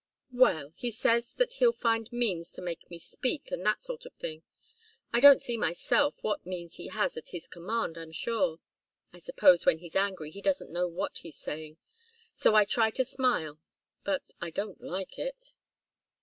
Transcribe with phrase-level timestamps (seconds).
[0.33, 4.15] "Well he says that he'll find means to make me speak, and that sort of
[4.15, 4.41] thing.
[5.13, 8.59] I don't see myself what means he has at his command, I'm sure.
[9.13, 11.77] I suppose when he's angry he doesn't know what he's saying.
[12.33, 13.59] So I try to smile
[14.03, 15.53] but I don't like it."